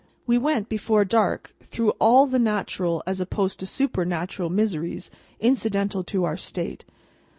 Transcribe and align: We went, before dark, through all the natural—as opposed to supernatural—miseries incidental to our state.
We 0.25 0.39
went, 0.39 0.67
before 0.67 1.05
dark, 1.05 1.53
through 1.61 1.91
all 1.99 2.25
the 2.25 2.39
natural—as 2.39 3.21
opposed 3.21 3.59
to 3.59 3.67
supernatural—miseries 3.67 5.11
incidental 5.39 6.03
to 6.05 6.23
our 6.23 6.37
state. 6.37 6.85